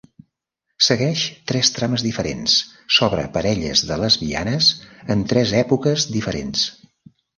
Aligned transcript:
Segueix 0.85 1.25
tres 1.51 1.69
trames 1.75 2.05
diferents 2.07 2.55
sobre 2.97 3.27
parelles 3.35 3.83
de 3.91 3.99
lesbianes 4.05 4.71
en 5.17 5.23
tres 5.35 5.53
èpoques 5.63 6.09
diferents. 6.17 6.65